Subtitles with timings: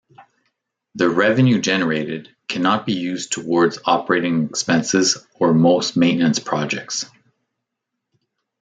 [0.95, 7.05] The revenue generated cannot be used towards operating expenses or most maintenance projects.